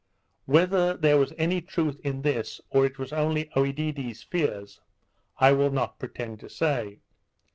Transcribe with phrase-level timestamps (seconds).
[0.45, 4.81] Whether there was any truth in this, or it was only Oedidee's fears,
[5.37, 7.01] I will not pretend to say.